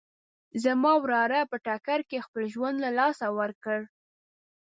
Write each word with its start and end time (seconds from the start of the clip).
زما 0.63 0.93
وراره 1.03 1.39
په 1.51 1.57
ټکر 1.65 1.99
کې 2.09 2.25
خپل 2.25 2.43
ژوند 2.53 2.77
له 2.83 2.89
لاسه 2.99 3.27
ورکړ 3.39 3.79